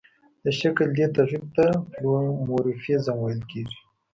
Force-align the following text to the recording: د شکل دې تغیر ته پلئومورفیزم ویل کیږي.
د 0.43 0.45
شکل 0.59 0.87
دې 0.97 1.05
تغیر 1.15 1.43
ته 1.55 1.65
پلئومورفیزم 1.91 3.15
ویل 3.19 3.41
کیږي. 3.51 3.79